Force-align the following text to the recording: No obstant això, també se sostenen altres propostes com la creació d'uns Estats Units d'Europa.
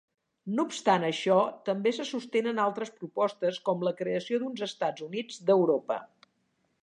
No 0.59 0.63
obstant 0.67 1.03
això, 1.09 1.35
també 1.67 1.91
se 1.97 2.05
sostenen 2.11 2.61
altres 2.63 2.91
propostes 3.03 3.61
com 3.69 3.85
la 3.89 3.95
creació 4.01 4.39
d'uns 4.45 4.63
Estats 4.69 5.07
Units 5.11 5.45
d'Europa. 5.51 5.99